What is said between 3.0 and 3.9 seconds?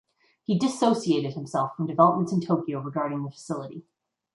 the facility.